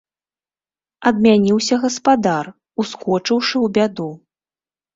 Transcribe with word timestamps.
Адмяніўся 1.09 1.75
гаспадар, 1.85 2.45
ускочыўшы 2.85 3.55
ў 3.65 3.77
бяду. 3.79 4.11